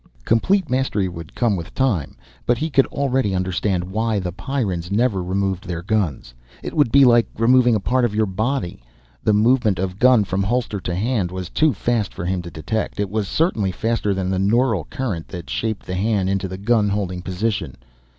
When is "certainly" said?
13.27-13.71